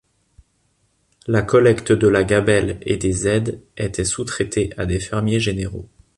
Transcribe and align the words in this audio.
La 1.27 1.43
collecte 1.43 1.91
de 1.91 2.07
la 2.07 2.23
gabelle 2.23 2.79
et 2.81 2.97
des 2.97 3.27
aides 3.27 3.61
étaient 3.77 4.03
sous-traitées 4.03 4.71
à 4.75 4.87
des 4.87 4.99
fermiers 4.99 5.39
généraux. 5.39 5.87